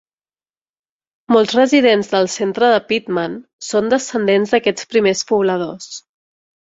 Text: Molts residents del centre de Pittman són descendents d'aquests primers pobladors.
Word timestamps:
Molts 1.35 1.51
residents 1.57 2.07
del 2.13 2.29
centre 2.35 2.69
de 2.75 2.79
Pittman 2.91 3.35
són 3.67 3.91
descendents 3.95 4.55
d'aquests 4.55 4.89
primers 4.95 5.23
pobladors. 5.33 5.91